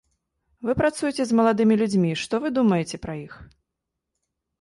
Вы 0.67 0.71
працуеце 0.79 1.23
з 1.31 1.35
маладымі 1.39 1.75
людзьмі, 1.81 2.13
што 2.21 2.39
вы 2.45 2.53
думаеце 2.57 3.01
пра 3.05 3.13
іх? 3.27 3.37